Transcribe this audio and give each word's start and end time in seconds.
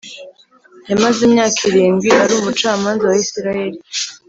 Yamaze 0.89 1.19
imyaka 1.27 1.59
irindwi 1.69 2.07
ari 2.21 2.33
umucamanza 2.35 3.03
wa 3.09 3.17
Isirayeli 3.23 3.79